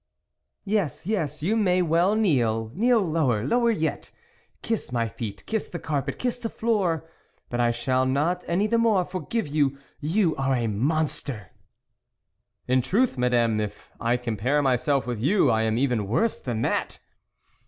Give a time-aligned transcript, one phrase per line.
[0.65, 4.09] "Yes, yes, you may well kneel kneel lower, lower yet
[4.63, 7.07] kiss my feet, kiss the carpet, kiss the floor,
[7.51, 9.77] but I shall not any the more forgive you...
[10.01, 11.51] you are a monster!""
[12.67, 16.63] In truth, Madame, if I compare my self with you, I am even worse than
[16.63, 16.97] that